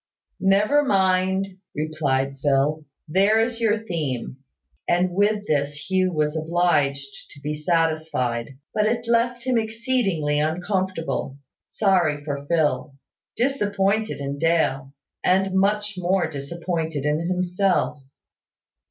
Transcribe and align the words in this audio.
"Never 0.39 0.83
mind!" 0.83 1.59
replied 1.75 2.39
Phil. 2.41 2.85
"There 3.07 3.39
is 3.39 3.59
your 3.61 3.85
theme." 3.85 4.37
And 4.87 5.11
with 5.11 5.45
this 5.45 5.75
Hugh 5.91 6.11
was 6.11 6.35
obliged 6.35 7.29
to 7.29 7.39
be 7.39 7.53
satisfied; 7.53 8.57
but 8.73 8.87
it 8.87 9.05
left 9.07 9.43
him 9.43 9.59
exceedingly 9.59 10.39
uncomfortable 10.39 11.37
sorry 11.65 12.23
for 12.25 12.47
Phil 12.47 12.95
disappointed 13.35 14.19
in 14.19 14.39
Dale 14.39 14.91
and 15.23 15.53
much 15.53 15.93
more 15.99 16.27
disappointed 16.27 17.05
in 17.05 17.27
himself. 17.27 18.01